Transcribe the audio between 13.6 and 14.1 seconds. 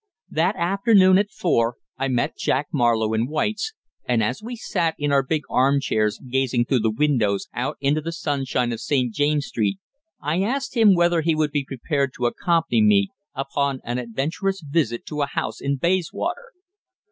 an